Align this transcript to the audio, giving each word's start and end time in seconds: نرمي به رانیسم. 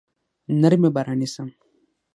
نرمي 0.61 0.89
به 0.95 1.01
رانیسم. 1.07 1.47